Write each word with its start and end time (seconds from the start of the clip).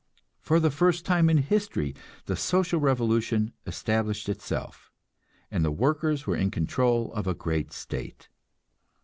For 0.39 0.59
the 0.59 0.71
first 0.71 1.05
time 1.05 1.29
in 1.29 1.37
history 1.37 1.93
the 2.25 2.35
social 2.35 2.79
revolution 2.79 3.53
established 3.67 4.29
itself, 4.29 4.91
and 5.51 5.63
the 5.63 5.69
workers 5.69 6.25
were 6.25 6.35
in 6.35 6.49
control 6.49 7.13
of 7.13 7.27
a 7.27 7.35
great 7.35 7.71
state. 7.71 8.27